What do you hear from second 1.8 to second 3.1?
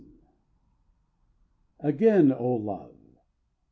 i. Again, O Love!